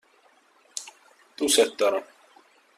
[1.37, 2.03] دوستت دارم.